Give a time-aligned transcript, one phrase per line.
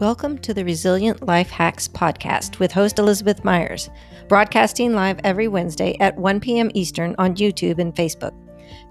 [0.00, 3.90] Welcome to the Resilient Life Hacks podcast with host Elizabeth Myers,
[4.28, 6.70] broadcasting live every Wednesday at 1 p.m.
[6.72, 8.32] Eastern on YouTube and Facebook.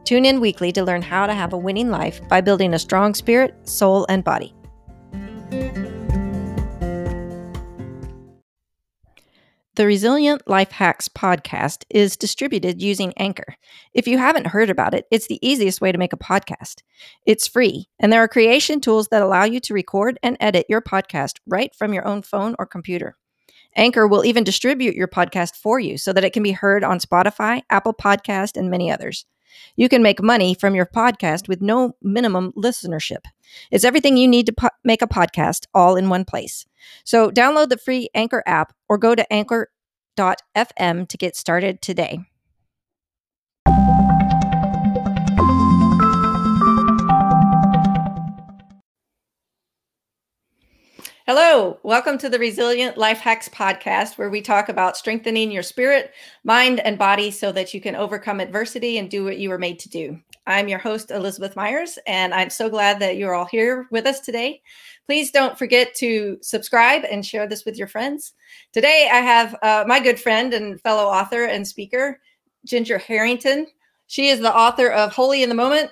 [0.05, 3.15] Tune in weekly to learn how to have a winning life by building a strong
[3.15, 4.53] spirit, soul, and body.
[9.79, 13.55] The Resilient Life Hacks podcast is distributed using Anchor.
[13.93, 16.81] If you haven't heard about it, it's the easiest way to make a podcast.
[17.25, 20.81] It's free, and there are creation tools that allow you to record and edit your
[20.81, 23.15] podcast right from your own phone or computer.
[23.73, 26.99] Anchor will even distribute your podcast for you so that it can be heard on
[26.99, 29.25] Spotify, Apple Podcast, and many others.
[29.75, 33.25] You can make money from your podcast with no minimum listenership.
[33.71, 36.65] It's everything you need to po- make a podcast all in one place.
[37.03, 42.19] So download the free Anchor app or go to anchor.fm to get started today.
[51.31, 56.11] Hello, welcome to the Resilient Life Hacks podcast, where we talk about strengthening your spirit,
[56.43, 59.77] mind, and body so that you can overcome adversity and do what you were made
[59.77, 60.19] to do.
[60.47, 64.21] I'm your host, Elizabeth Myers, and I'm so glad that you're all here with us
[64.21, 64.63] today.
[65.05, 68.33] Please don't forget to subscribe and share this with your friends.
[68.73, 72.19] Today, I have uh, my good friend and fellow author and speaker,
[72.65, 73.67] Ginger Harrington.
[74.07, 75.91] She is the author of Holy in the Moment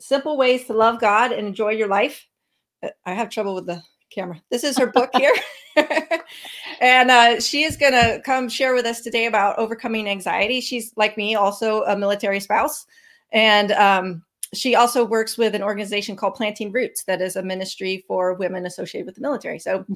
[0.00, 2.26] Simple Ways to Love God and Enjoy Your Life.
[2.82, 3.80] Uh, I have trouble with the
[4.14, 4.40] camera.
[4.50, 5.34] This is her book here.
[6.80, 10.60] and uh, she is going to come share with us today about overcoming anxiety.
[10.60, 12.86] She's like me, also a military spouse.
[13.32, 14.22] And um,
[14.54, 18.66] she also works with an organization called Planting Roots, that is a ministry for women
[18.66, 19.58] associated with the military.
[19.58, 19.86] So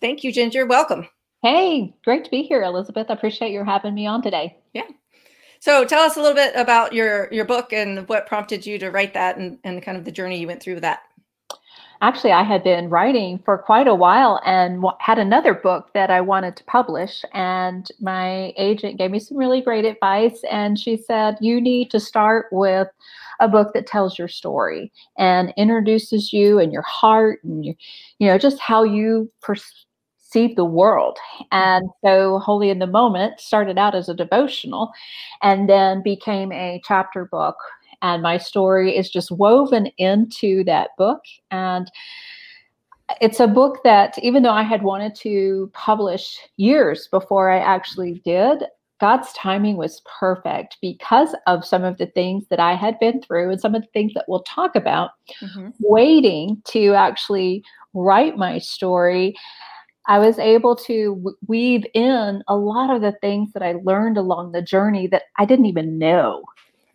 [0.00, 0.66] thank you, Ginger.
[0.66, 1.08] Welcome.
[1.42, 3.10] Hey, great to be here, Elizabeth.
[3.10, 4.56] I appreciate your having me on today.
[4.72, 4.88] Yeah.
[5.60, 8.90] So tell us a little bit about your your book and what prompted you to
[8.90, 11.02] write that and, and kind of the journey you went through with that
[12.02, 16.10] actually I had been writing for quite a while and w- had another book that
[16.10, 17.24] I wanted to publish.
[17.32, 20.42] And my agent gave me some really great advice.
[20.50, 22.88] And she said, You need to start with
[23.40, 27.74] a book that tells your story and introduces you and your heart and you
[28.20, 31.18] know, just how you perceive the world.
[31.52, 34.92] And so Holy in the Moment started out as a devotional
[35.42, 37.56] and then became a chapter book
[38.04, 41.22] and my story is just woven into that book.
[41.50, 41.90] And
[43.20, 48.14] it's a book that even though i had wanted to publish years before i actually
[48.24, 48.64] did
[48.98, 53.50] god's timing was perfect because of some of the things that i had been through
[53.50, 55.10] and some of the things that we'll talk about.
[55.42, 55.68] Mm-hmm.
[55.80, 59.36] waiting to actually write my story
[60.06, 64.52] I was able to weave in a lot of the things that I learned along
[64.52, 66.44] the journey that I didn't even know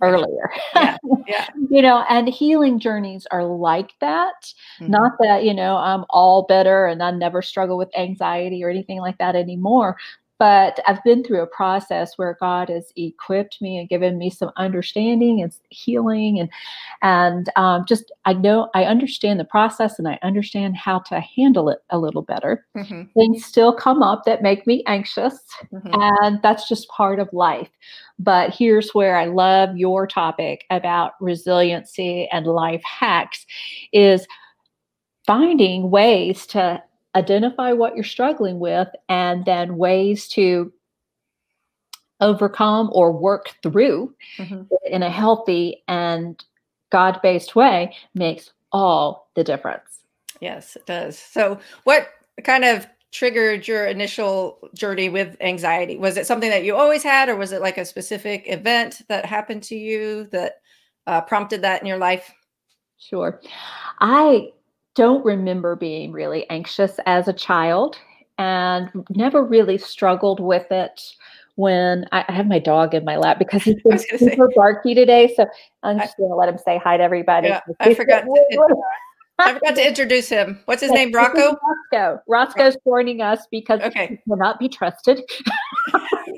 [0.01, 0.51] earlier.
[0.75, 1.47] Yeah, yeah.
[1.69, 4.53] you know, and healing journeys are like that.
[4.79, 4.91] Mm-hmm.
[4.91, 8.99] Not that, you know, I'm all better and I never struggle with anxiety or anything
[8.99, 9.97] like that anymore,
[10.39, 14.51] but I've been through a process where God has equipped me and given me some
[14.55, 16.49] understanding and healing, and
[17.01, 21.69] and um, just I know I understand the process and I understand how to handle
[21.69, 22.65] it a little better.
[22.75, 23.03] Mm-hmm.
[23.13, 25.39] Things still come up that make me anxious,
[25.73, 25.89] mm-hmm.
[25.93, 27.69] and that's just part of life.
[28.17, 33.45] But here's where I love your topic about resiliency and life hacks
[33.91, 34.25] is
[35.27, 36.81] finding ways to
[37.15, 40.71] identify what you're struggling with and then ways to
[42.21, 44.63] overcome or work through mm-hmm.
[44.85, 46.43] in a healthy and
[46.91, 50.01] God based way makes all the difference.
[50.41, 51.17] Yes, it does.
[51.17, 52.09] So, what
[52.43, 55.97] kind of triggered your initial journey with anxiety?
[55.97, 59.25] Was it something that you always had, or was it like a specific event that
[59.25, 60.61] happened to you that
[61.07, 62.31] uh, prompted that in your life?
[62.97, 63.41] Sure.
[63.99, 64.51] I
[64.95, 67.97] don't remember being really anxious as a child
[68.37, 71.01] and never really struggled with it
[71.55, 75.33] when I, I have my dog in my lap because he's been super barky today.
[75.35, 75.45] So
[75.83, 77.49] I'm just going to let him say hi to everybody.
[77.49, 78.21] Yeah, I forgot.
[78.21, 78.75] To,
[79.39, 80.59] I forgot to introduce him.
[80.65, 81.11] What's his name?
[81.11, 81.57] Rocco.
[81.91, 82.21] Roscoe.
[82.27, 84.07] Roscoe's joining us because okay.
[84.07, 85.17] he cannot be trusted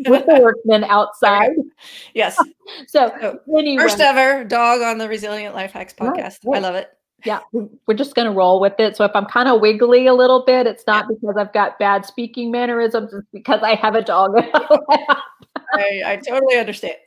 [0.08, 1.52] with the workmen outside.
[1.52, 1.70] Okay.
[2.14, 2.38] Yes.
[2.88, 3.84] So, so anyway.
[3.84, 6.38] first ever dog on the Resilient Life Hacks podcast.
[6.46, 6.56] Right.
[6.56, 6.90] I love it
[7.26, 8.96] yeah, we're just going to roll with it.
[8.96, 12.06] So if I'm kind of wiggly a little bit, it's not because I've got bad
[12.06, 14.32] speaking mannerisms, it's because I have a dog.
[15.74, 16.98] I, I totally understand.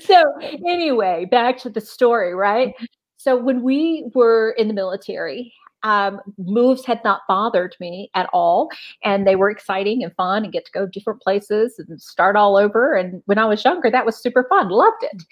[0.00, 0.24] So
[0.66, 2.68] anyway, back to the story, right?
[2.68, 2.84] Mm-hmm.
[3.18, 5.52] So when we were in the military,
[5.84, 8.68] um, moves had not bothered me at all.
[9.04, 12.56] And they were exciting and fun and get to go different places and start all
[12.56, 12.94] over.
[12.94, 14.68] And when I was younger, that was super fun.
[14.68, 15.22] Loved it.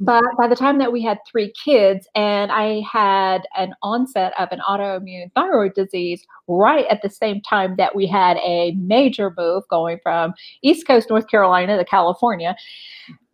[0.00, 4.48] But by the time that we had three kids and I had an onset of
[4.50, 9.64] an autoimmune thyroid disease right at the same time that we had a major move
[9.68, 10.32] going from
[10.62, 12.56] East Coast, North Carolina to California,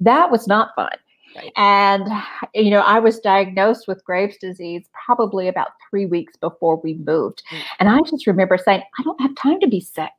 [0.00, 0.90] that was not fun.
[1.36, 1.52] Right.
[1.56, 2.08] And,
[2.54, 7.42] you know, I was diagnosed with Graves' disease probably about three weeks before we moved.
[7.52, 7.62] Mm.
[7.78, 10.10] And I just remember saying, I don't have time to be sick.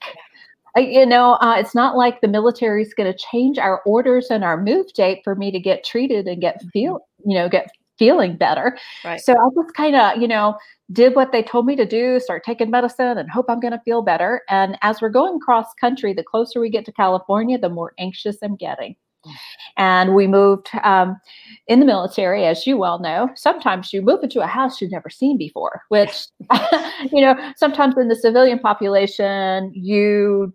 [0.75, 4.43] You know, uh, it's not like the military is going to change our orders and
[4.43, 6.69] our move date for me to get treated and get mm-hmm.
[6.69, 8.77] feel, you know, get feeling better.
[9.03, 9.19] Right.
[9.19, 10.57] So I just kind of, you know,
[10.91, 13.81] did what they told me to do, start taking medicine and hope I'm going to
[13.83, 14.41] feel better.
[14.49, 18.37] And as we're going cross country, the closer we get to California, the more anxious
[18.41, 18.95] I'm getting.
[19.77, 21.17] And we moved um,
[21.67, 23.29] in the military, as you well know.
[23.35, 26.27] Sometimes you move into a house you've never seen before, which,
[27.11, 30.53] you know, sometimes in the civilian population, you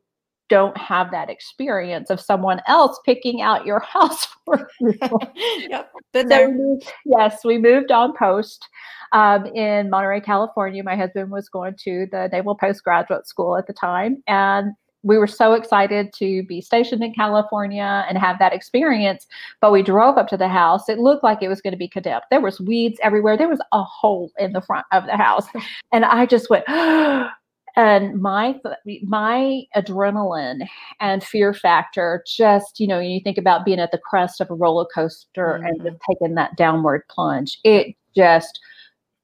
[0.52, 4.94] don't have that experience of someone else picking out your house for you.
[5.70, 6.46] yep, been there.
[6.46, 8.68] So we moved, yes, we moved on post
[9.12, 10.82] um, in Monterey, California.
[10.82, 14.72] My husband was going to the Naval Postgraduate School at the time, and
[15.02, 19.26] we were so excited to be stationed in California and have that experience.
[19.60, 20.88] But we drove up to the house.
[20.88, 22.22] It looked like it was going to be condemned.
[22.30, 23.36] There was weeds everywhere.
[23.36, 25.46] There was a hole in the front of the house,
[25.92, 26.64] and I just went.
[27.76, 28.54] and my
[29.04, 30.66] my adrenaline
[31.00, 34.54] and fear factor just you know you think about being at the crest of a
[34.54, 35.64] roller coaster mm-hmm.
[35.64, 38.60] and just taking that downward plunge it just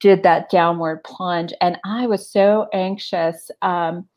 [0.01, 4.09] did that downward plunge and i was so anxious um,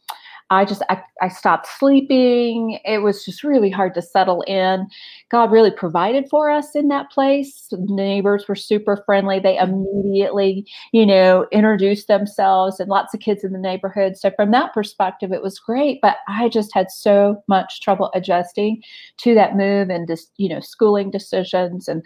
[0.51, 2.77] I just I, I stopped sleeping.
[2.83, 4.86] It was just really hard to settle in.
[5.30, 7.68] God really provided for us in that place.
[7.71, 9.39] The neighbors were super friendly.
[9.39, 14.18] They immediately, you know, introduced themselves and lots of kids in the neighborhood.
[14.18, 16.00] So from that perspective, it was great.
[16.01, 18.83] But I just had so much trouble adjusting
[19.19, 22.03] to that move and just, you know, schooling decisions and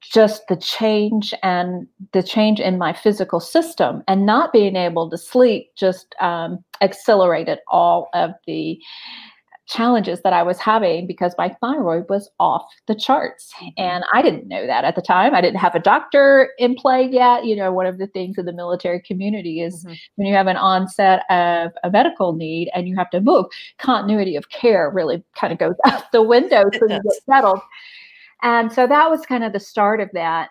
[0.00, 5.18] just the change and the change in my physical system and not being able to
[5.18, 8.80] sleep just um, accelerated all of the
[9.70, 13.52] challenges that I was having because my thyroid was off the charts.
[13.54, 13.68] Mm-hmm.
[13.78, 15.34] And I didn't know that at the time.
[15.34, 17.46] I didn't have a doctor in play yet.
[17.46, 19.94] You know, one of the things in the military community is mm-hmm.
[20.16, 23.46] when you have an onset of a medical need and you have to move,
[23.78, 27.60] continuity of care really kind of goes out the window so you get settled.
[28.42, 30.50] And so that was kind of the start of that.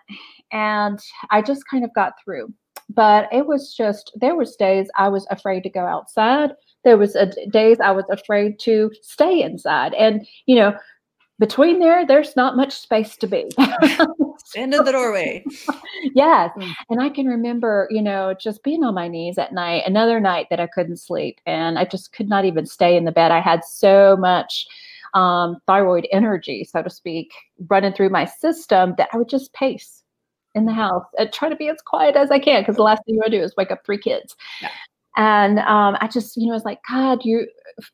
[0.52, 0.98] And
[1.30, 2.52] I just kind of got through.
[2.88, 6.50] But it was just, there was days I was afraid to go outside.
[6.82, 9.94] There was a, days I was afraid to stay inside.
[9.94, 10.74] And, you know,
[11.38, 13.50] between there, there's not much space to be.
[14.56, 15.44] End of the doorway.
[16.14, 16.50] yes.
[16.56, 16.74] Mm.
[16.90, 20.48] And I can remember, you know, just being on my knees at night, another night
[20.50, 21.40] that I couldn't sleep.
[21.46, 23.30] And I just could not even stay in the bed.
[23.30, 24.66] I had so much
[25.14, 27.32] um, thyroid energy, so to speak,
[27.68, 30.02] running through my system that I would just pace
[30.54, 33.02] in the house and try to be as quiet as I can because the last
[33.04, 34.34] thing you want to do is wake up three kids.
[34.60, 34.70] Yeah.
[35.16, 37.46] And um, I just, you know, was like, God, you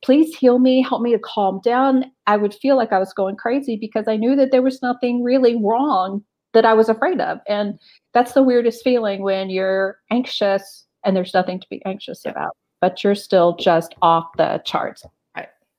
[0.02, 2.04] please heal me, help me to calm down.
[2.26, 5.22] I would feel like I was going crazy because I knew that there was nothing
[5.22, 7.38] really wrong that I was afraid of.
[7.48, 7.78] And
[8.14, 13.02] that's the weirdest feeling when you're anxious and there's nothing to be anxious about, but
[13.02, 15.04] you're still just off the charts.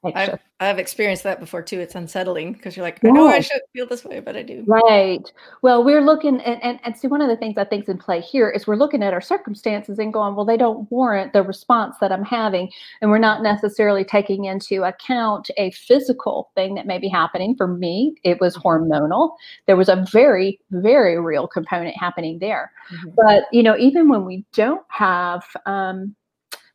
[0.03, 1.79] I've, I've, experienced that before too.
[1.79, 4.63] It's unsettling because you're like, I know I should feel this way, but I do.
[4.67, 5.31] Right.
[5.63, 7.97] Well, we're looking and, and, and see one of the things I think is in
[7.97, 11.41] play here is we're looking at our circumstances and going, well, they don't warrant the
[11.41, 12.71] response that I'm having.
[13.01, 17.55] And we're not necessarily taking into account a physical thing that may be happening.
[17.55, 19.35] For me, it was hormonal.
[19.65, 22.71] There was a very, very real component happening there.
[22.91, 23.09] Mm-hmm.
[23.15, 26.15] But, you know, even when we don't have um,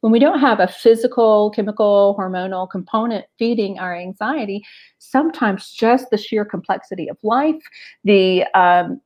[0.03, 4.65] when we don't have a physical, chemical, hormonal component feeding our anxiety,
[4.99, 7.63] sometimes just the sheer complexity of life,
[8.05, 9.01] the um,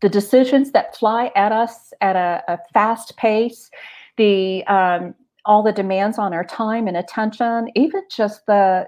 [0.00, 3.70] the decisions that fly at us at a, a fast pace,
[4.18, 5.14] the um,
[5.46, 8.86] all the demands on our time and attention, even just the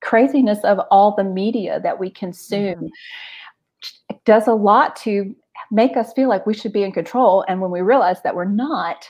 [0.00, 4.16] craziness of all the media that we consume mm-hmm.
[4.24, 5.34] does a lot to
[5.72, 7.44] make us feel like we should be in control.
[7.48, 9.08] And when we realize that we're not,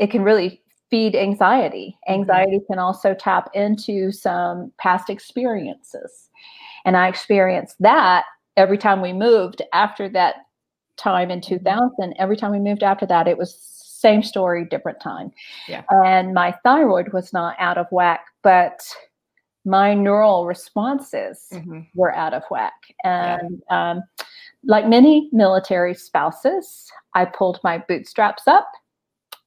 [0.00, 1.96] it can really feed anxiety.
[2.08, 2.20] Mm-hmm.
[2.20, 2.72] Anxiety mm-hmm.
[2.72, 6.28] can also tap into some past experiences.
[6.84, 8.24] And I experienced that
[8.56, 10.36] every time we moved after that
[10.96, 11.54] time in mm-hmm.
[11.54, 12.14] 2000.
[12.18, 15.30] Every time we moved after that, it was same story, different time.
[15.68, 15.82] Yeah.
[15.90, 18.80] And my thyroid was not out of whack, but
[19.66, 21.80] my neural responses mm-hmm.
[21.94, 22.72] were out of whack.
[23.04, 23.90] And yeah.
[23.90, 24.02] um,
[24.64, 28.70] like many military spouses, I pulled my bootstraps up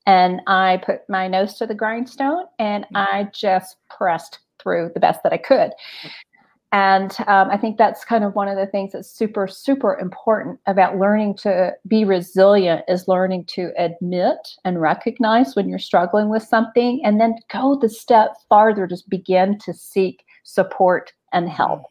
[0.05, 2.97] and I put my nose to the grindstone and mm-hmm.
[2.97, 5.71] I just pressed through the best that I could.
[6.73, 10.59] And um, I think that's kind of one of the things that's super, super important
[10.65, 16.41] about learning to be resilient is learning to admit and recognize when you're struggling with
[16.41, 21.83] something and then go the step farther to begin to seek support and help.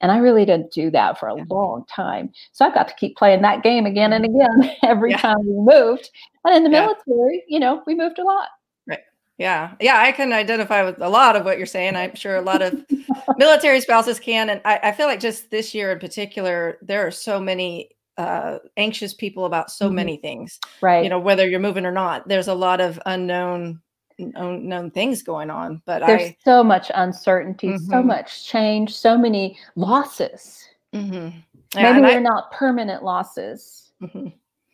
[0.00, 2.32] And I really didn't do that for a long time.
[2.52, 4.64] So I've got to keep playing that game again and mm-hmm.
[4.64, 5.18] again every yeah.
[5.18, 6.10] time we moved.
[6.44, 6.86] And in the yeah.
[6.86, 8.48] military, you know, we moved a lot.
[8.86, 9.00] Right.
[9.38, 9.74] Yeah.
[9.80, 9.98] Yeah.
[9.98, 11.96] I can identify with a lot of what you're saying.
[11.96, 12.84] I'm sure a lot of
[13.38, 14.50] military spouses can.
[14.50, 18.58] And I, I, feel like just this year in particular, there are so many uh,
[18.76, 19.96] anxious people about so mm-hmm.
[19.96, 20.58] many things.
[20.80, 21.02] Right.
[21.02, 23.80] You know, whether you're moving or not, there's a lot of unknown
[24.18, 25.82] unknown things going on.
[25.84, 27.90] But there's I, so much uncertainty, mm-hmm.
[27.90, 30.66] so much change, so many losses.
[30.94, 31.38] Mm-hmm.
[31.74, 34.28] Yeah, Maybe they're not permanent losses, mm-hmm.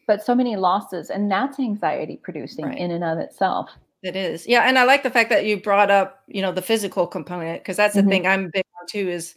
[0.06, 1.11] but so many losses.
[1.11, 2.78] And that's anxiety producing right.
[2.78, 3.70] in and of itself.
[4.02, 4.47] It is.
[4.47, 4.62] Yeah.
[4.62, 7.76] And I like the fact that you brought up, you know, the physical component, because
[7.76, 8.11] that's the mm-hmm.
[8.11, 9.35] thing I'm big on too is,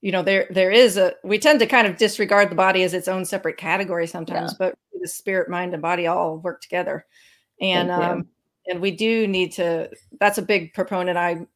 [0.00, 2.94] you know, there there is a we tend to kind of disregard the body as
[2.94, 4.70] its own separate category sometimes, yeah.
[4.70, 7.04] but the spirit, mind, and body all work together.
[7.60, 8.28] And um
[8.68, 11.18] and we do need to that's a big proponent.
[11.18, 11.46] I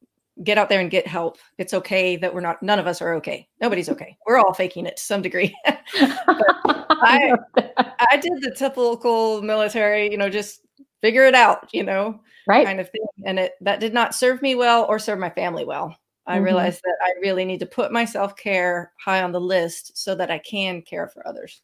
[0.43, 1.37] get out there and get help.
[1.57, 3.47] It's okay that we're not none of us are okay.
[3.59, 4.17] Nobody's okay.
[4.25, 5.55] We're all faking it to some degree.
[5.65, 10.61] I I did the typical military, you know, just
[11.01, 14.41] figure it out, you know right kind of thing and it that did not serve
[14.41, 15.95] me well or serve my family well
[16.27, 16.45] i mm-hmm.
[16.45, 20.31] realized that i really need to put my self-care high on the list so that
[20.31, 21.61] i can care for others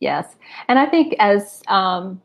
[0.00, 0.36] yes
[0.68, 2.20] and i think as um,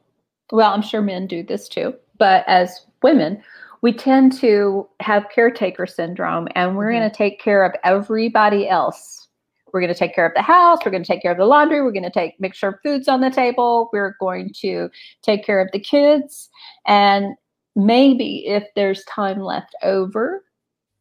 [0.52, 3.42] well i'm sure men do this too but as women
[3.82, 7.00] we tend to have caretaker syndrome and we're mm-hmm.
[7.00, 9.28] going to take care of everybody else
[9.72, 11.46] we're going to take care of the house we're going to take care of the
[11.46, 14.90] laundry we're going to take make sure food's on the table we're going to
[15.22, 16.50] take care of the kids
[16.86, 17.36] and
[17.76, 20.44] maybe if there's time left over,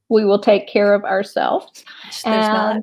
[0.09, 1.85] we will take care of ourselves.
[2.25, 2.83] and,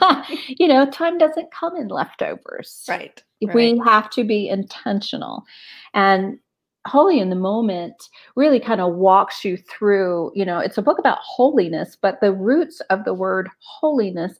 [0.48, 2.84] you know, time doesn't come in leftovers.
[2.88, 3.22] Right.
[3.40, 5.44] We have to be intentional.
[5.92, 6.38] And
[6.86, 7.94] Holy in the Moment
[8.36, 12.32] really kind of walks you through, you know, it's a book about holiness, but the
[12.32, 14.38] roots of the word holiness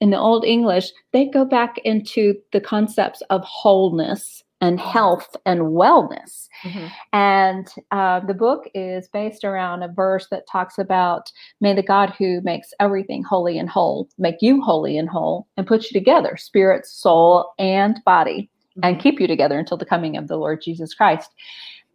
[0.00, 5.60] in the Old English, they go back into the concepts of wholeness and health and
[5.60, 6.48] wellness.
[6.62, 6.86] Mm-hmm.
[7.12, 11.30] And uh, the book is based around a verse that talks about
[11.60, 15.66] may the God who makes everything holy and whole make you holy and whole and
[15.66, 18.55] put you together, spirit, soul, and body, mm-hmm.
[18.82, 21.30] And keep you together until the coming of the Lord Jesus Christ.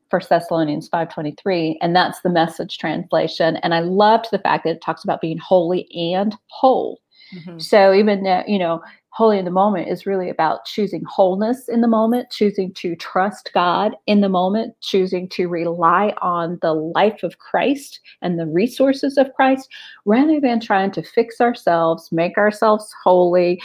[0.09, 4.81] First Thessalonians 5:23 and that's the message translation and I loved the fact that it
[4.81, 6.99] talks about being holy and whole.
[7.33, 7.59] Mm-hmm.
[7.59, 11.81] So even now, you know, holy in the moment is really about choosing wholeness in
[11.81, 17.23] the moment, choosing to trust God in the moment, choosing to rely on the life
[17.23, 19.69] of Christ and the resources of Christ
[20.05, 23.61] rather than trying to fix ourselves, make ourselves holy,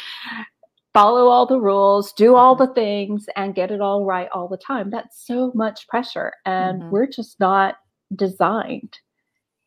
[0.96, 4.56] follow all the rules, do all the things, and get it all right all the
[4.56, 4.90] time.
[4.90, 6.32] That's so much pressure.
[6.44, 6.90] And mm-hmm.
[6.90, 7.76] we're just not
[8.14, 8.98] designed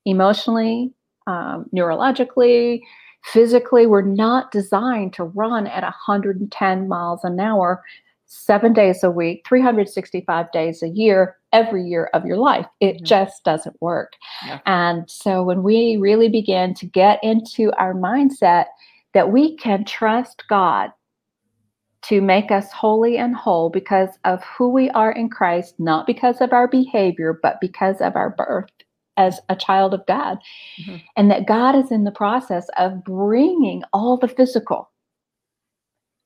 [0.05, 0.91] emotionally,
[1.27, 2.81] um, neurologically,
[3.23, 7.83] Physically, we're not designed to run at 110 miles an hour
[8.25, 12.65] seven days a week, 365 days a year, every year of your life.
[12.79, 13.05] It mm-hmm.
[13.05, 14.13] just doesn't work.
[14.45, 14.59] Yeah.
[14.65, 18.65] And so when we really begin to get into our mindset
[19.13, 20.91] that we can trust God
[22.09, 26.41] to make us holy and whole because of who we are in Christ, not because
[26.41, 28.71] of our behavior, but because of our birth
[29.17, 30.39] as a child of God.
[30.81, 30.95] Mm-hmm.
[31.17, 34.89] And that God is in the process of bringing all the physical,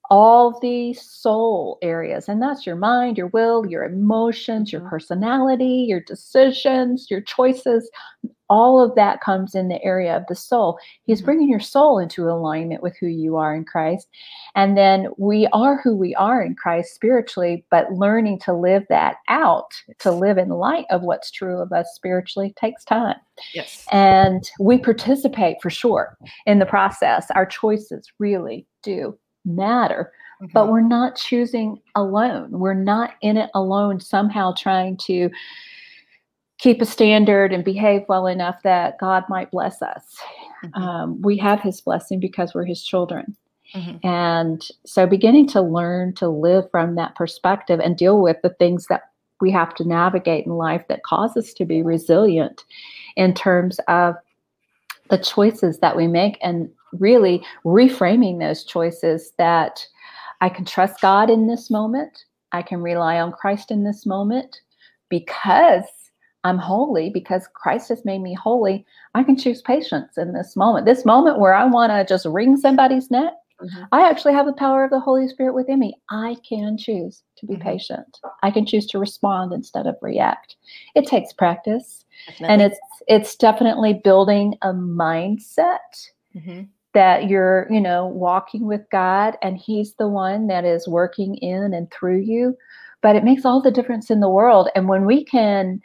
[0.09, 2.29] all the soul areas.
[2.29, 4.89] And that's your mind, your will, your emotions, your mm-hmm.
[4.89, 7.91] personality, your decisions, your choices,
[8.53, 10.77] all of that comes in the area of the soul.
[11.05, 11.25] He's mm-hmm.
[11.25, 14.07] bringing your soul into alignment with who you are in Christ.
[14.53, 19.15] And then we are who we are in Christ spiritually, but learning to live that
[19.27, 23.15] out, to live in light of what's true of us spiritually takes time.
[23.55, 23.87] Yes.
[23.91, 27.31] And we participate for sure in the process.
[27.31, 30.11] Our choices really do matter.
[30.43, 30.51] Mm-hmm.
[30.53, 32.51] But we're not choosing alone.
[32.51, 35.31] We're not in it alone, somehow trying to
[36.63, 40.15] keep a standard and behave well enough that God might bless us.
[40.63, 40.81] Mm-hmm.
[40.81, 43.35] Um, we have His blessing because we're His children.
[43.75, 44.07] Mm-hmm.
[44.07, 48.85] And so beginning to learn to live from that perspective and deal with the things
[48.87, 49.01] that
[49.41, 52.63] we have to navigate in life that cause us to be resilient
[53.17, 54.15] in terms of
[55.09, 59.85] the choices that we make and really reframing those choices that
[60.39, 62.23] I can trust God in this moment.
[62.53, 64.61] I can rely on Christ in this moment
[65.09, 65.83] because
[66.43, 68.85] I'm holy, because Christ has made me holy.
[69.15, 70.85] I can choose patience in this moment.
[70.85, 73.83] This moment where I want to just wring somebody's neck, mm-hmm.
[73.93, 75.95] I actually have the power of the Holy Spirit within me.
[76.09, 77.63] I can choose to be mm-hmm.
[77.63, 78.19] patient.
[78.41, 80.57] I can choose to respond instead of react.
[80.95, 82.03] It takes practice.
[82.27, 82.53] Definitely.
[82.53, 85.77] And it's it's definitely building a mindset
[86.35, 86.63] mm-hmm.
[86.93, 91.73] that you're, you know, walking with God and He's the one that is working in
[91.73, 92.57] and through you.
[93.01, 94.69] But it makes all the difference in the world.
[94.75, 95.81] And when we can,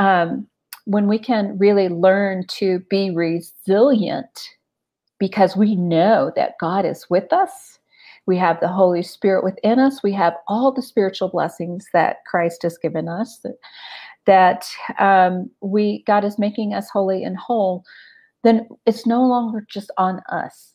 [0.00, 0.48] um,
[0.86, 4.48] when we can really learn to be resilient
[5.20, 7.78] because we know that God is with us.
[8.26, 10.02] We have the Holy Spirit within us.
[10.02, 13.44] We have all the spiritual blessings that Christ has given us.
[14.26, 14.66] That,
[14.98, 17.84] um, we God is making us holy and whole.
[18.42, 20.74] Then it's no longer just on us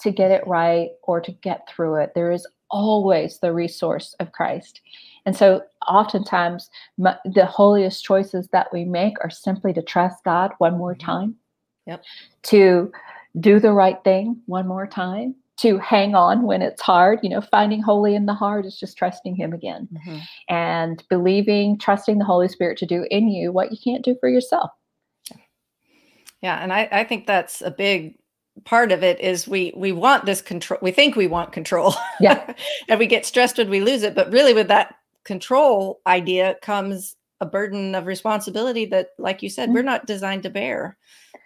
[0.00, 2.12] to get it right or to get through it.
[2.14, 4.82] There is always the resource of Christ.
[5.26, 10.78] And so, oftentimes, the holiest choices that we make are simply to trust God one
[10.78, 11.06] more mm-hmm.
[11.06, 11.34] time,
[11.84, 12.02] yep.
[12.44, 12.90] to
[13.38, 17.18] do the right thing one more time, to hang on when it's hard.
[17.22, 20.18] You know, finding holy in the hard is just trusting Him again mm-hmm.
[20.48, 24.28] and believing, trusting the Holy Spirit to do in you what you can't do for
[24.28, 24.70] yourself.
[26.40, 26.62] Yeah.
[26.62, 28.16] And I, I think that's a big
[28.64, 32.54] part of it is we we want this control we think we want control yeah
[32.88, 34.94] and we get stressed when we lose it but really with that
[35.26, 39.74] control idea comes a burden of responsibility that like you said mm-hmm.
[39.74, 40.96] we're not designed to bear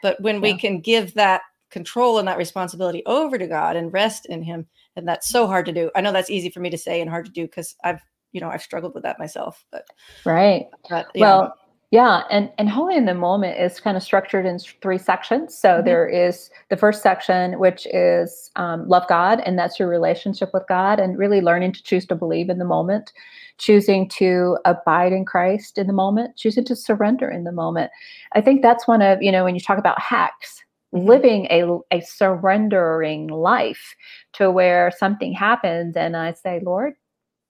[0.02, 0.40] but when yeah.
[0.42, 4.66] we can give that control and that responsibility over to god and rest in him
[4.96, 7.08] and that's so hard to do i know that's easy for me to say and
[7.08, 9.87] hard to do because i've you know i've struggled with that myself but
[10.26, 11.56] right but, well
[11.90, 15.59] yeah, and and holy in the moment is kind of structured in three sections.
[15.59, 15.87] So mm-hmm.
[15.87, 20.62] there is the first section, which is um, love God, and that's your relationship with
[20.68, 23.12] God, and really learning to choose to believe in the moment,
[23.59, 27.90] choosing to abide in Christ in the moment, choosing to surrender in the moment.
[28.35, 30.62] I think that's one of you know when you talk about hacks,
[30.94, 31.09] mm-hmm.
[31.09, 33.97] living a a surrendering life
[34.35, 36.94] to where something happens, and I say, Lord,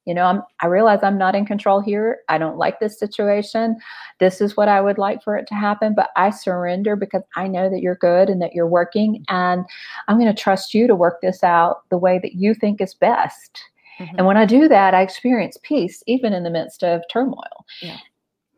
[0.04, 2.18] you know I'm, i realize i'm not in control here.
[2.28, 3.76] I don't like this situation.
[4.18, 7.46] This is what i would like for it to happen but i surrender because i
[7.46, 9.64] know that you're good and that you're working and
[10.08, 12.94] i'm going to trust you to work this out the way that you think is
[12.94, 13.62] best.
[13.98, 14.16] Mm-hmm.
[14.18, 17.66] and when i do that i experience peace even in the midst of turmoil.
[17.82, 17.98] Yeah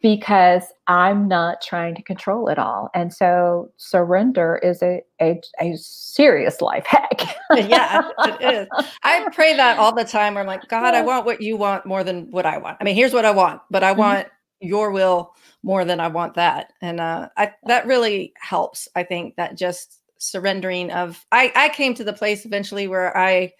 [0.02, 2.90] because I'm not trying to control it all.
[2.92, 7.20] And so surrender is a, a, a serious life hack.
[7.54, 8.86] yeah, it is.
[9.04, 11.86] I pray that all the time where I'm like, God, I want what you want
[11.86, 12.78] more than what I want.
[12.80, 14.00] I mean, here's what I want, but I mm-hmm.
[14.00, 14.68] want mm-hmm.
[14.68, 16.72] your will more than I want that.
[16.82, 18.88] And uh, I, that really helps.
[18.96, 23.52] I think that just surrendering of, I, I came to the place eventually where I,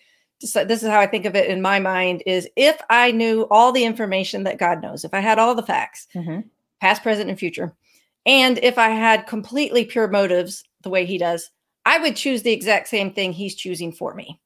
[0.51, 3.47] so this is how I think of it in my mind is if I knew
[3.51, 6.41] all the information that God knows, if I had all the facts, mm-hmm.
[6.81, 7.75] past, present, and future,
[8.27, 11.51] and if I had completely pure motives the way he does,
[11.85, 14.41] I would choose the exact same thing he's choosing for me.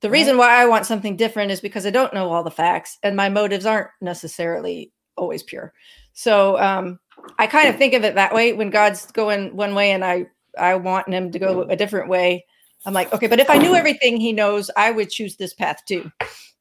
[0.00, 0.18] The right.
[0.18, 3.16] reason why I want something different is because I don't know all the facts and
[3.16, 5.72] my motives aren't necessarily always pure.
[6.12, 6.98] So um,
[7.38, 10.26] I kind of think of it that way when God's going one way and I
[10.58, 12.44] I want him to go a different way.
[12.86, 15.82] I'm like, okay, but if I knew everything he knows, I would choose this path
[15.86, 16.10] too.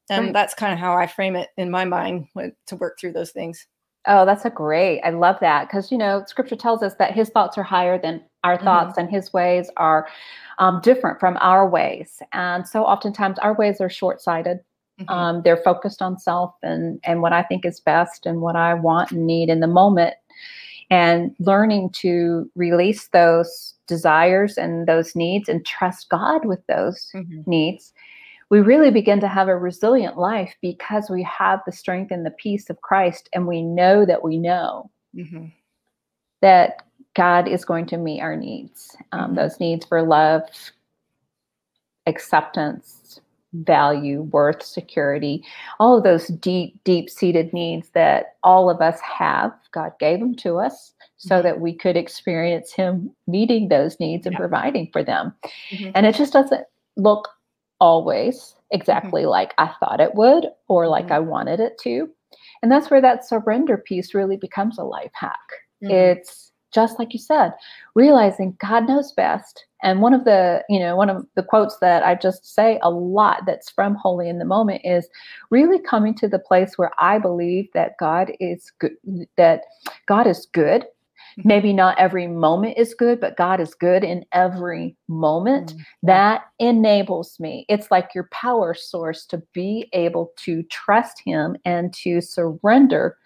[0.10, 0.34] And right.
[0.34, 2.27] that's kind of how I frame it in my mind
[2.67, 3.67] to work through those things.
[4.08, 5.01] Oh, that's a great.
[5.01, 8.23] I love that because you know, Scripture tells us that His thoughts are higher than
[8.43, 9.01] our thoughts, mm-hmm.
[9.01, 10.08] and His ways are
[10.58, 12.21] um, different from our ways.
[12.34, 14.60] And so, oftentimes, our ways are short-sighted.
[15.01, 15.10] Mm-hmm.
[15.13, 18.73] Um, they're focused on self and and what I think is best and what I
[18.73, 20.15] want and need in the moment
[20.89, 27.41] and learning to release those desires and those needs and trust God with those mm-hmm.
[27.45, 27.93] needs,
[28.49, 32.32] we really begin to have a resilient life because we have the strength and the
[32.32, 35.45] peace of Christ and we know that we know mm-hmm.
[36.41, 36.84] that
[37.15, 39.36] God is going to meet our needs, um, mm-hmm.
[39.36, 40.43] those needs for love,
[42.08, 43.18] acceptance,
[43.53, 45.43] value, worth, security,
[45.79, 49.51] all of those deep, deep seated needs that all of us have.
[49.71, 51.43] God gave them to us so mm-hmm.
[51.43, 54.39] that we could experience Him meeting those needs and yeah.
[54.39, 55.33] providing for them.
[55.71, 55.91] Mm-hmm.
[55.95, 57.29] And it just doesn't look
[57.79, 59.31] always exactly mm-hmm.
[59.31, 61.13] like I thought it would or like mm-hmm.
[61.13, 62.09] I wanted it to.
[62.62, 65.38] And that's where that surrender piece really becomes a life hack.
[65.83, 65.93] Mm-hmm.
[65.93, 67.53] It's just like you said,
[67.95, 69.65] realizing God knows best.
[69.82, 72.89] And one of the, you know, one of the quotes that I just say a
[72.89, 75.08] lot that's from Holy in the Moment is
[75.49, 78.95] really coming to the place where I believe that God is good,
[79.38, 79.62] that
[80.05, 80.86] God is good,
[81.43, 85.71] maybe not every moment is good, but God is good in every moment.
[85.71, 86.08] Mm-hmm.
[86.08, 87.65] That enables me.
[87.69, 93.17] It's like your power source to be able to trust Him and to surrender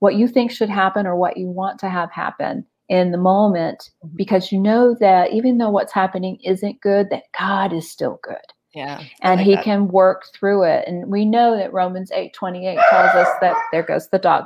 [0.00, 3.90] what you think should happen or what you want to have happen in the moment
[4.04, 4.16] mm-hmm.
[4.16, 8.36] because you know that even though what's happening isn't good, that God is still good.
[8.74, 9.02] Yeah.
[9.22, 9.64] And like he that.
[9.64, 10.86] can work through it.
[10.86, 14.44] And we know that Romans 8 28 tells us that there goes the dog.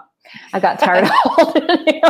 [0.52, 2.02] I got tired of holding him.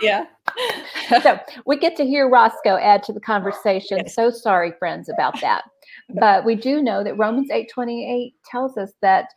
[0.02, 0.24] yeah.
[1.22, 3.98] so we get to hear Roscoe add to the conversation.
[3.98, 4.14] Yes.
[4.14, 5.64] So sorry, friends, about that.
[6.20, 9.28] But we do know that Romans 8 28 tells us that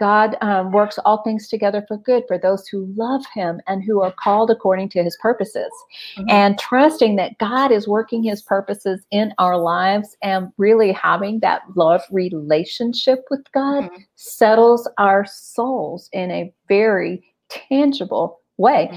[0.00, 4.00] God um, works all things together for good for those who love Him and who
[4.00, 5.70] are called according to His purposes.
[6.16, 6.30] Mm-hmm.
[6.30, 11.62] And trusting that God is working His purposes in our lives and really having that
[11.76, 14.02] love relationship with God mm-hmm.
[14.16, 18.88] settles our souls in a very tangible way.
[18.90, 18.96] Mm-hmm.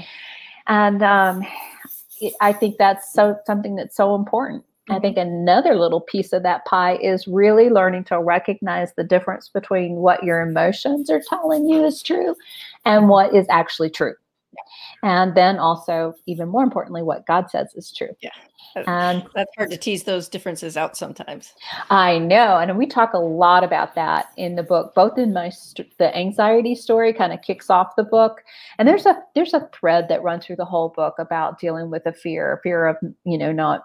[0.66, 1.42] And um,
[2.40, 4.64] I think that's so something that's so important.
[4.90, 5.28] I think mm-hmm.
[5.28, 10.22] another little piece of that pie is really learning to recognize the difference between what
[10.22, 12.34] your emotions are telling you is true
[12.84, 13.10] and mm-hmm.
[13.10, 14.14] what is actually true.
[15.02, 18.16] And then also, even more importantly, what God says is true.
[18.20, 18.30] Yeah.
[18.86, 21.54] And that's hard to tease those differences out sometimes.
[21.90, 22.58] I know.
[22.58, 26.16] And we talk a lot about that in the book, both in my, st- the
[26.16, 28.42] anxiety story kind of kicks off the book.
[28.78, 32.06] And there's a, there's a thread that runs through the whole book about dealing with
[32.06, 33.84] a fear, fear of, you know, not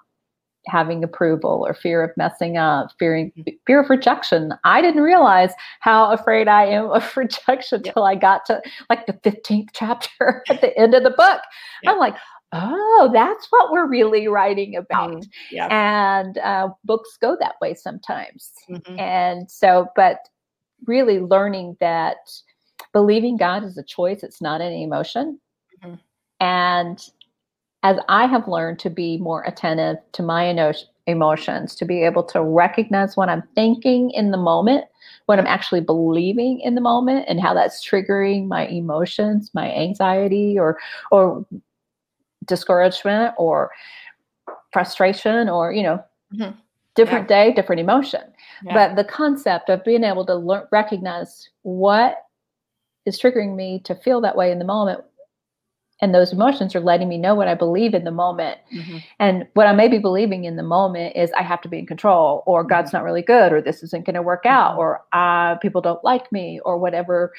[0.68, 3.56] having approval or fear of messing up, fearing mm-hmm.
[3.66, 4.54] fear of rejection.
[4.64, 7.94] I didn't realize how afraid I am of rejection yep.
[7.94, 11.42] till I got to like the 15th chapter at the end of the book.
[11.84, 11.94] Yep.
[11.94, 12.16] I'm like,
[12.52, 15.12] oh, that's what we're really writing about.
[15.12, 15.72] Mm, yep.
[15.72, 18.52] And uh, books go that way sometimes.
[18.70, 19.00] Mm-hmm.
[19.00, 20.18] And so, but
[20.86, 22.18] really learning that
[22.94, 25.40] believing God is a choice, it's not an emotion.
[25.84, 25.96] Mm-hmm.
[26.40, 27.00] And
[27.84, 30.54] as I have learned to be more attentive to my
[31.08, 34.86] emotions, to be able to recognize what I'm thinking in the moment,
[35.28, 40.60] what I'm actually believing in the moment, and how that's triggering my emotions, my anxiety,
[40.60, 40.78] or
[41.12, 41.46] or
[42.46, 43.72] discouragement, or
[44.74, 46.58] frustration, or you know, mm-hmm.
[46.96, 47.46] different yeah.
[47.46, 48.22] day, different emotion.
[48.64, 48.74] Yeah.
[48.74, 52.18] But the concept of being able to learn, recognize what
[53.06, 55.02] is triggering me to feel that way in the moment
[56.02, 58.58] and those emotions are letting me know what I believe in the moment.
[58.74, 58.98] Mm-hmm.
[59.20, 61.86] And what I may be believing in the moment is I have to be in
[61.86, 62.70] control, or mm-hmm.
[62.70, 64.80] God's not really good, or this isn't going to work out, mm-hmm.
[64.80, 67.34] or uh, people don't like me, or whatever.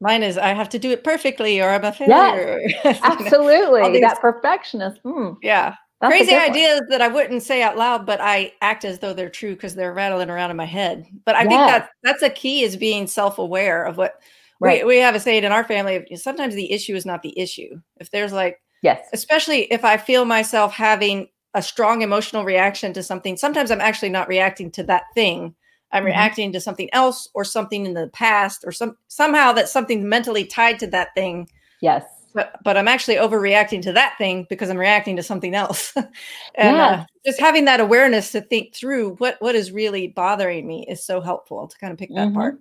[0.00, 2.60] Mine is I have to do it perfectly, or I'm a failure.
[2.84, 3.92] Yes, absolutely.
[3.92, 5.02] these, that perfectionist.
[5.04, 5.76] Mm, yeah.
[6.08, 9.54] Crazy ideas that I wouldn't say out loud, but I act as though they're true
[9.54, 11.06] because they're rattling around in my head.
[11.24, 11.48] But I yes.
[11.48, 14.20] think that that's a key is being self-aware of what
[14.62, 14.86] Right.
[14.86, 17.80] We, we have a saying in our family sometimes the issue is not the issue.
[17.98, 23.02] If there's like, yes, especially if I feel myself having a strong emotional reaction to
[23.02, 25.54] something, sometimes I'm actually not reacting to that thing.
[25.90, 26.06] I'm mm-hmm.
[26.06, 30.44] reacting to something else or something in the past or some somehow that something mentally
[30.44, 31.48] tied to that thing.
[31.80, 32.04] Yes.
[32.34, 35.92] But, but I'm actually overreacting to that thing because I'm reacting to something else.
[35.96, 36.86] and yeah.
[36.86, 41.04] uh, just having that awareness to think through what what is really bothering me is
[41.04, 42.36] so helpful to kind of pick that mm-hmm.
[42.36, 42.58] apart.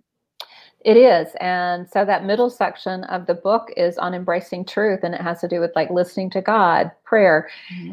[0.84, 1.30] It is.
[1.40, 5.42] And so that middle section of the book is on embracing truth and it has
[5.42, 7.92] to do with like listening to God, prayer, mm-hmm.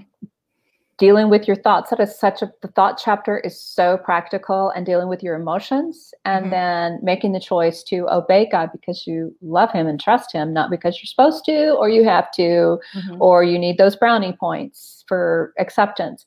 [0.96, 1.90] dealing with your thoughts.
[1.90, 6.14] That is such a the thought chapter is so practical and dealing with your emotions
[6.24, 6.50] and mm-hmm.
[6.50, 10.70] then making the choice to obey God because you love him and trust him, not
[10.70, 13.20] because you're supposed to or you have to mm-hmm.
[13.20, 16.24] or you need those brownie points for acceptance.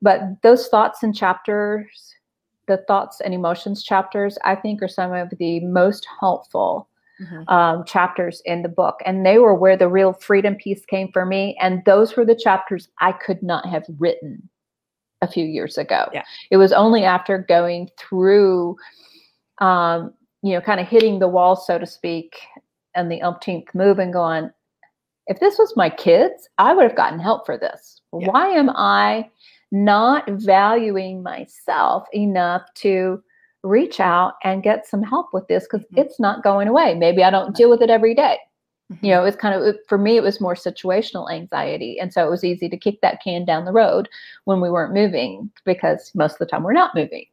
[0.00, 2.14] But those thoughts and chapters
[2.68, 6.88] the thoughts and emotions chapters, I think, are some of the most helpful
[7.20, 7.48] mm-hmm.
[7.48, 9.00] um, chapters in the book.
[9.04, 11.56] And they were where the real freedom piece came for me.
[11.60, 14.48] And those were the chapters I could not have written
[15.20, 16.08] a few years ago.
[16.12, 16.22] Yeah.
[16.50, 18.76] It was only after going through,
[19.60, 22.36] um, you know, kind of hitting the wall, so to speak,
[22.94, 24.50] and the umpteenth move and going,
[25.26, 28.00] if this was my kids, I would have gotten help for this.
[28.18, 28.28] Yeah.
[28.30, 29.28] Why am I
[29.70, 33.22] not valuing myself enough to
[33.62, 35.98] reach out and get some help with this because mm-hmm.
[35.98, 36.94] it's not going away.
[36.94, 38.38] Maybe I don't deal with it every day.
[38.92, 39.04] Mm-hmm.
[39.04, 41.98] You know, it's kind of for me, it was more situational anxiety.
[42.00, 44.08] And so it was easy to kick that can down the road
[44.44, 47.26] when we weren't moving because most of the time we're not moving.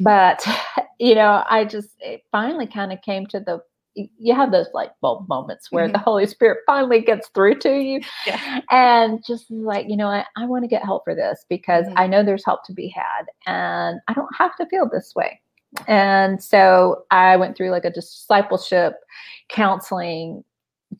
[0.00, 0.46] But,
[1.00, 1.90] you know, I just
[2.30, 3.60] finally kind of came to the
[4.18, 5.92] you have those like bulb moments where mm-hmm.
[5.92, 8.00] the Holy Spirit finally gets through to you.
[8.26, 8.60] Yeah.
[8.70, 11.98] And just like, you know, I, I want to get help for this because mm-hmm.
[11.98, 15.40] I know there's help to be had and I don't have to feel this way.
[15.88, 18.94] And so I went through like a discipleship
[19.48, 20.44] counseling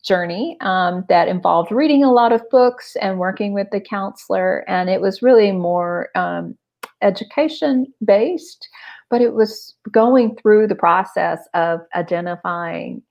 [0.03, 4.63] journey um, that involved reading a lot of books and working with the counselor.
[4.67, 6.57] And it was really more um,
[7.01, 8.67] education based,
[9.09, 13.01] but it was going through the process of identifying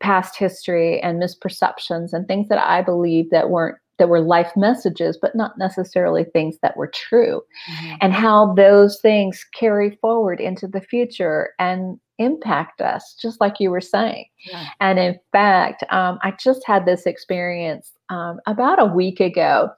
[0.00, 5.16] past history and misperceptions and things that I believe that weren't that were life messages,
[5.20, 7.94] but not necessarily things that were true, mm-hmm.
[8.00, 13.70] and how those things carry forward into the future and impact us, just like you
[13.70, 14.26] were saying.
[14.46, 14.66] Yeah.
[14.80, 19.70] And in fact, um, I just had this experience um, about a week ago.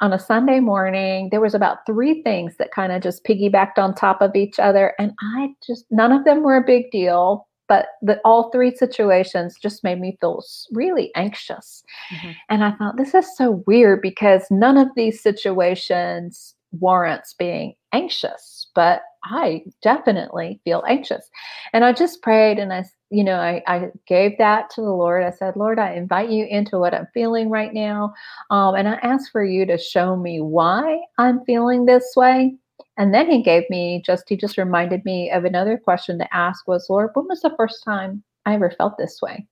[0.00, 3.94] On a Sunday morning, there was about three things that kind of just piggybacked on
[3.94, 7.86] top of each other, and I just none of them were a big deal but
[8.02, 11.82] the, all three situations just made me feel really anxious.
[12.14, 12.30] Mm-hmm.
[12.48, 18.68] And I thought, this is so weird because none of these situations warrants being anxious,
[18.74, 21.28] but I definitely feel anxious.
[21.72, 25.24] And I just prayed and I, you know, I, I gave that to the Lord.
[25.24, 28.14] I said, Lord, I invite you into what I'm feeling right now.
[28.50, 32.56] Um, and I ask for you to show me why I'm feeling this way
[32.96, 36.66] and then he gave me just, he just reminded me of another question to ask
[36.66, 39.46] was, Lord, when was the first time I ever felt this way?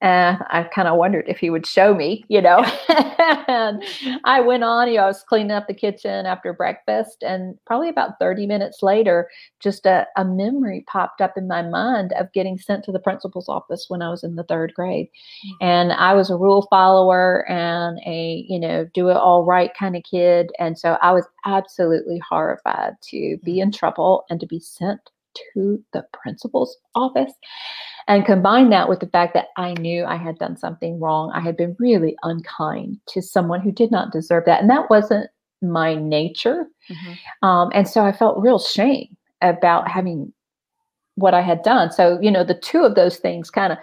[0.00, 2.64] And I kind of wondered if he would show me, you know.
[3.48, 3.82] and
[4.24, 7.24] I went on, you know, I was cleaning up the kitchen after breakfast.
[7.24, 12.12] And probably about 30 minutes later, just a, a memory popped up in my mind
[12.12, 15.08] of getting sent to the principal's office when I was in the third grade.
[15.08, 15.64] Mm-hmm.
[15.66, 19.96] And I was a rule follower and a, you know, do it all right kind
[19.96, 20.50] of kid.
[20.60, 23.62] And so I was absolutely horrified to be mm-hmm.
[23.62, 25.00] in trouble and to be sent
[25.54, 27.32] to the principal's office
[28.08, 31.30] and combine that with the fact that I knew I had done something wrong.
[31.34, 34.62] I had been really unkind to someone who did not deserve that.
[34.62, 35.28] And that wasn't
[35.60, 36.66] my nature.
[36.90, 37.46] Mm-hmm.
[37.46, 40.32] Um, and so I felt real shame about having
[41.16, 41.92] what I had done.
[41.92, 43.78] So, you know, the two of those things kind of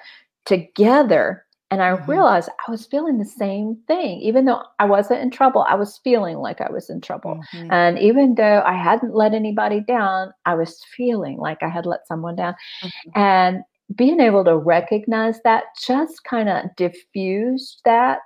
[0.46, 1.46] together.
[1.70, 2.10] And I mm-hmm.
[2.10, 4.22] realized I was feeling the same thing.
[4.22, 7.40] Even though I wasn't in trouble, I was feeling like I was in trouble.
[7.54, 7.72] Mm-hmm.
[7.72, 12.08] And even though I hadn't let anybody down, I was feeling like I had let
[12.08, 12.56] someone down.
[12.84, 13.20] Mm-hmm.
[13.20, 18.22] And being able to recognize that just kind of diffused that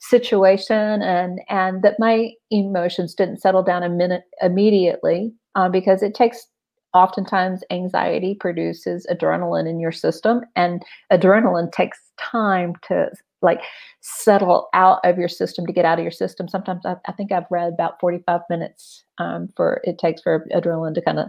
[0.00, 6.14] situation and and that my emotions didn't settle down a minute immediately uh, because it
[6.14, 6.46] takes
[6.92, 13.10] oftentimes anxiety produces adrenaline in your system and adrenaline takes time to
[13.42, 13.60] like
[14.00, 16.46] settle out of your system to get out of your system.
[16.46, 20.94] Sometimes i, I think i've read about 45 minutes um, for it takes for adrenaline
[20.94, 21.28] to kind of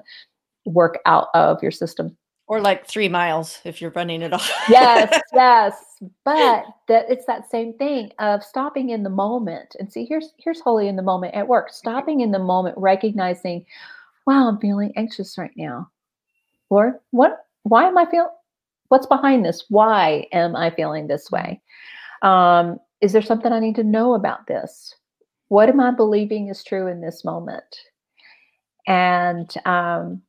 [0.66, 2.16] work out of your system
[2.48, 4.52] or like three miles if you're running it off.
[4.70, 5.74] yes, yes.
[6.24, 9.76] But that it's that same thing of stopping in the moment.
[9.80, 11.72] And see, here's here's holy in the moment at work.
[11.72, 13.66] Stopping in the moment, recognizing,
[14.26, 15.90] wow, I'm feeling anxious right now.
[16.70, 18.30] Or what why am I feeling
[18.90, 19.66] what's behind this?
[19.70, 21.62] Why am I feeling this way?
[22.22, 24.96] Um, is there something I need to know about this?
[25.50, 27.64] What am I believing is true in this moment?
[28.88, 30.22] And um,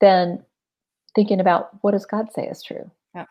[0.00, 0.42] then
[1.14, 2.90] thinking about what does God say is true.
[3.14, 3.26] Yeah.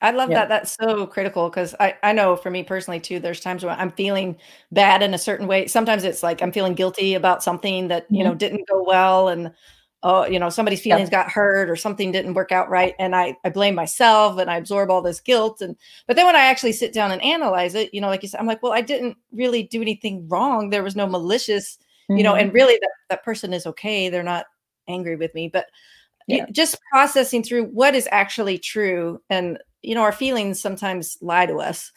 [0.00, 0.40] I love yeah.
[0.40, 0.48] that.
[0.48, 3.92] That's so critical because I, I know for me personally too, there's times when I'm
[3.92, 4.36] feeling
[4.72, 5.66] bad in a certain way.
[5.66, 8.28] Sometimes it's like I'm feeling guilty about something that, you mm-hmm.
[8.28, 9.52] know, didn't go well and
[10.04, 12.94] oh, you know, somebody's feelings got hurt or something didn't work out right.
[12.98, 15.60] And I, I blame myself and I absorb all this guilt.
[15.60, 18.28] And but then when I actually sit down and analyze it, you know, like you
[18.28, 20.70] said, I'm like, well, I didn't really do anything wrong.
[20.70, 21.78] There was no malicious,
[22.10, 22.16] mm-hmm.
[22.16, 22.56] you know, and mm-hmm.
[22.56, 24.08] really that, that person is okay.
[24.08, 24.46] They're not
[24.88, 25.48] angry with me.
[25.48, 25.66] But
[26.26, 26.46] yeah.
[26.50, 31.56] just processing through what is actually true and you know our feelings sometimes lie to
[31.56, 31.92] us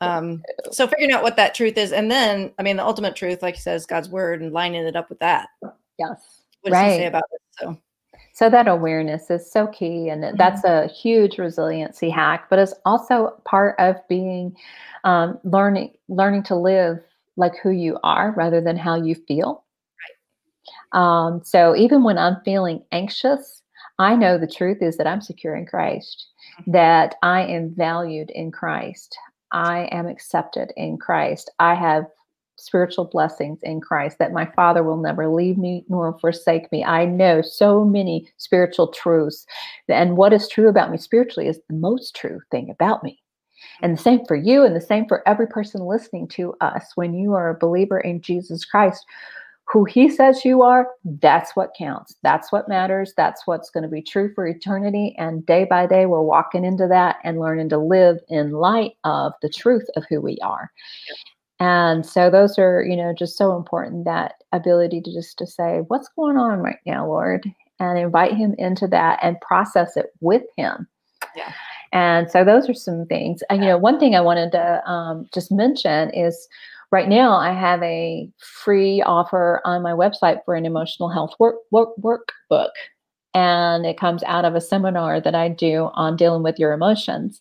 [0.00, 3.42] um so figuring out what that truth is and then i mean the ultimate truth
[3.42, 5.48] like you says god's word and lining it up with that
[5.98, 6.92] yes what does right.
[6.92, 7.76] he say about it so
[8.32, 10.36] so that awareness is so key and mm-hmm.
[10.36, 14.56] that's a huge resiliency hack but it's also part of being
[15.04, 16.98] um, learning learning to live
[17.36, 19.64] like who you are rather than how you feel
[20.92, 23.59] right um, so even when i'm feeling anxious
[24.00, 26.28] I know the truth is that I'm secure in Christ,
[26.66, 29.14] that I am valued in Christ,
[29.52, 32.06] I am accepted in Christ, I have
[32.56, 36.82] spiritual blessings in Christ, that my Father will never leave me nor forsake me.
[36.82, 39.46] I know so many spiritual truths.
[39.88, 43.20] And what is true about me spiritually is the most true thing about me.
[43.82, 46.92] And the same for you, and the same for every person listening to us.
[46.94, 49.04] When you are a believer in Jesus Christ,
[49.72, 52.16] who he says you are, that's what counts.
[52.22, 53.14] That's what matters.
[53.16, 55.14] That's what's going to be true for eternity.
[55.16, 59.32] And day by day, we're walking into that and learning to live in light of
[59.42, 60.70] the truth of who we are.
[61.60, 65.82] And so those are, you know, just so important that ability to just to say,
[65.86, 67.44] what's going on right now, Lord?
[67.78, 70.88] And invite him into that and process it with him.
[71.36, 71.52] Yeah.
[71.92, 73.42] And so those are some things.
[73.50, 76.48] And, you know, one thing I wanted to um, just mention is
[76.90, 81.56] right now I have a free offer on my website for an emotional health work,
[81.70, 82.70] work workbook.
[83.34, 87.40] And it comes out of a seminar that I do on dealing with your emotions.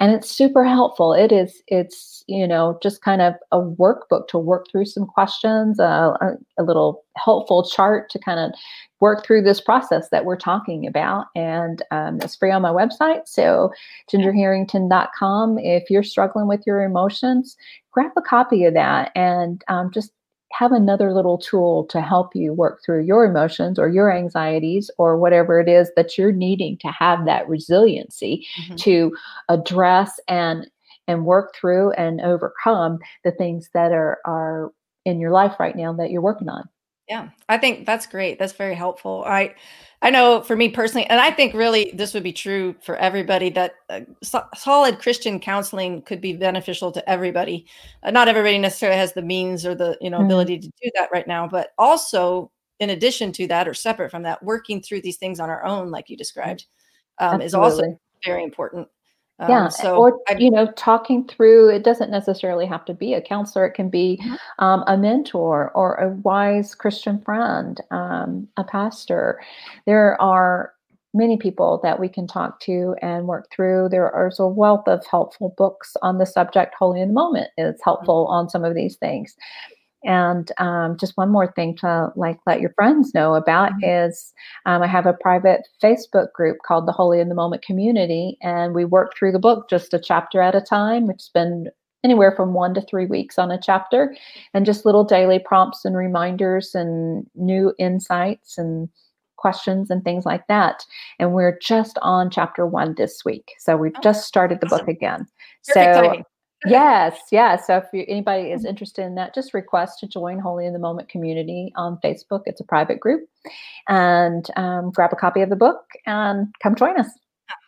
[0.00, 1.12] And it's super helpful.
[1.12, 5.80] It is, it's, you know, just kind of a workbook to work through some questions,
[5.80, 6.12] uh,
[6.58, 8.52] a, little helpful chart to kind of
[9.00, 11.26] work through this process that we're talking about.
[11.34, 13.26] And um, it's free on my website.
[13.26, 13.72] So,
[14.12, 15.58] gingerharrington.com.
[15.58, 17.56] If you're struggling with your emotions,
[17.90, 20.12] grab a copy of that and um, just
[20.52, 25.16] have another little tool to help you work through your emotions or your anxieties or
[25.18, 28.76] whatever it is that you're needing to have that resiliency mm-hmm.
[28.76, 29.16] to
[29.48, 30.70] address and
[31.06, 34.72] and work through and overcome the things that are are
[35.04, 36.68] in your life right now that you're working on.
[37.08, 38.38] Yeah, I think that's great.
[38.38, 39.24] That's very helpful.
[39.26, 39.54] I
[40.02, 43.50] I know for me personally, and I think really this would be true for everybody
[43.50, 47.66] that uh, so- solid Christian counseling could be beneficial to everybody.
[48.02, 50.26] Uh, not everybody necessarily has the means or the you know mm-hmm.
[50.26, 54.22] ability to do that right now, but also in addition to that or separate from
[54.22, 56.66] that, working through these things on our own, like you described,
[57.18, 58.86] um, is also very important.
[59.40, 59.68] Um, yeah.
[59.68, 63.66] So or, I, you know, talking through, it doesn't necessarily have to be a counselor.
[63.66, 64.64] It can be mm-hmm.
[64.64, 69.40] um, a mentor or a wise Christian friend, um, a pastor.
[69.86, 70.74] There are
[71.14, 73.88] many people that we can talk to and work through.
[73.90, 76.74] There is a wealth of helpful books on the subject.
[76.78, 78.34] Holy in the Moment is helpful mm-hmm.
[78.34, 79.36] on some of these things.
[80.04, 84.08] And um, just one more thing to like let your friends know about mm-hmm.
[84.08, 84.32] is
[84.64, 88.74] um, I have a private Facebook group called the Holy in the Moment Community, and
[88.74, 91.68] we work through the book just a chapter at a time, which has been
[92.04, 94.14] anywhere from one to three weeks on a chapter,
[94.54, 98.88] and just little daily prompts and reminders and new insights and
[99.36, 100.84] questions and things like that.
[101.18, 104.78] And we're just on chapter one this week, so we've oh, just started the awesome.
[104.78, 105.26] book again.
[105.66, 106.02] Perfect so.
[106.02, 106.24] Timing
[106.66, 107.66] yes, yes.
[107.66, 108.68] So if you, anybody is mm-hmm.
[108.68, 112.42] interested in that, just request to join Holy in the Moment community on Facebook.
[112.46, 113.28] It's a private group,
[113.88, 117.08] and um, grab a copy of the book and come join us.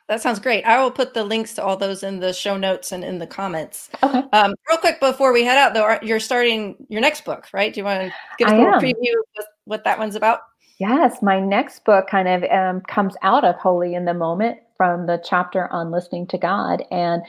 [0.09, 0.65] That sounds great.
[0.65, 3.29] I will put the links to all those in the show notes and in the
[3.29, 3.91] comments.
[4.03, 4.25] Okay.
[4.33, 7.73] Um, real quick before we head out, though, you're starting your next book, right?
[7.73, 10.41] Do you want to give us a little preview of what that one's about?
[10.81, 15.05] Yes, my next book kind of um, comes out of Holy in the Moment from
[15.05, 16.83] the chapter on listening to God.
[16.91, 17.23] And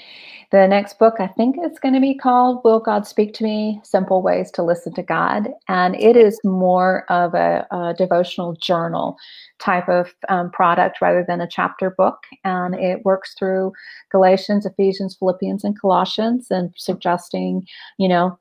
[0.52, 3.82] the next book, I think it's going to be called Will God Speak to Me?
[3.84, 5.50] Simple Ways to Listen to God.
[5.68, 9.18] And it is more of a, a devotional journal
[9.60, 12.20] type of um, product rather than a chapter book.
[12.46, 13.74] And it works through
[14.14, 18.40] Galatians, Ephesians, Philippians, and Colossians and suggesting, you know,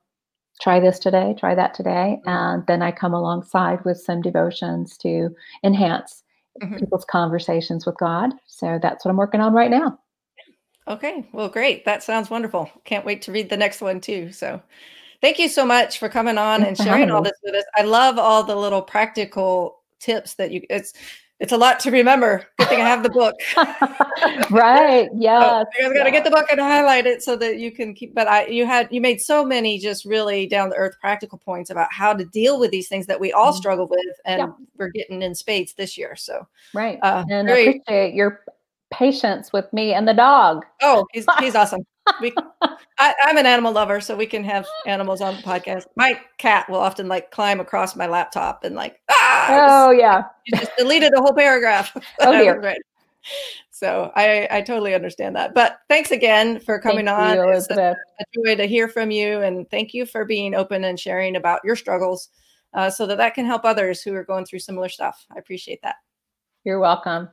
[0.63, 2.21] try this today, try that today.
[2.27, 5.31] And then I come alongside with some devotions to
[5.65, 6.23] enhance
[6.63, 6.79] mm-hmm.
[6.79, 8.33] people's conversations with God.
[8.47, 9.99] So that's what I'm working on right now.
[10.89, 11.29] Okay.
[11.33, 11.85] Well, great.
[11.85, 12.71] That sounds wonderful.
[12.85, 14.33] Can't wait to read the next one too.
[14.33, 14.61] So
[15.21, 17.65] thank you so much for coming on and sharing all this with us.
[17.77, 20.95] I love all the little practical tips that you it's
[21.41, 22.47] it's a lot to remember.
[22.59, 23.35] Good thing I have the book.
[24.51, 25.09] right.
[25.21, 25.65] Yeah.
[25.65, 28.15] so you got to get the book and highlight it so that you can keep.
[28.15, 31.71] But I, you had, you made so many just really down to earth practical points
[31.71, 33.57] about how to deal with these things that we all mm-hmm.
[33.57, 34.49] struggle with, and yeah.
[34.79, 36.17] we're getting in spades this year.
[36.17, 36.99] So right.
[37.03, 38.41] Uh, and very, I appreciate your
[38.91, 40.65] patience with me and the dog.
[40.83, 41.85] Oh, he's he's awesome.
[42.21, 42.35] We,
[42.99, 45.87] I, am an animal lover, so we can have animals on the podcast.
[45.97, 50.59] My cat will often like climb across my laptop and like, ah, oh yeah, you
[50.59, 51.97] just deleted a whole paragraph.
[52.21, 52.77] Oh dear.
[53.71, 55.55] So I, I totally understand that.
[55.55, 57.37] But thanks again for coming thank on.
[57.37, 60.85] You, it's a, a, joy to hear from you, and thank you for being open
[60.85, 62.29] and sharing about your struggles,
[62.75, 65.25] uh, so that that can help others who are going through similar stuff.
[65.35, 65.97] I appreciate that.
[66.65, 67.31] You're welcome.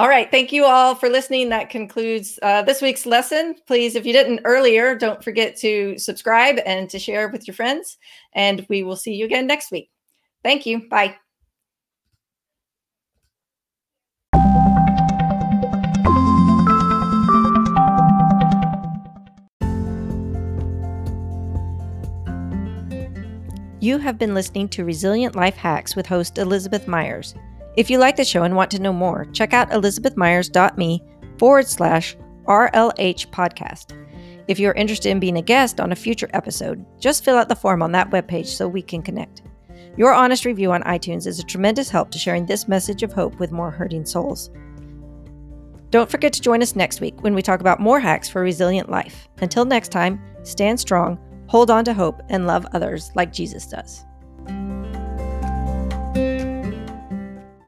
[0.00, 0.30] All right.
[0.30, 1.50] Thank you all for listening.
[1.50, 3.54] That concludes uh, this week's lesson.
[3.66, 7.98] Please, if you didn't earlier, don't forget to subscribe and to share with your friends.
[8.32, 9.90] And we will see you again next week.
[10.42, 10.88] Thank you.
[10.88, 11.16] Bye.
[23.80, 27.34] You have been listening to Resilient Life Hacks with host Elizabeth Myers.
[27.80, 31.02] If you like the show and want to know more, check out elizabethmyers.me
[31.38, 32.14] forward slash
[32.44, 33.96] RLH podcast.
[34.48, 37.56] If you're interested in being a guest on a future episode, just fill out the
[37.56, 39.40] form on that webpage so we can connect.
[39.96, 43.38] Your honest review on iTunes is a tremendous help to sharing this message of hope
[43.38, 44.50] with more hurting souls.
[45.88, 48.90] Don't forget to join us next week when we talk about more hacks for resilient
[48.90, 49.26] life.
[49.38, 54.04] Until next time, stand strong, hold on to hope, and love others like Jesus does.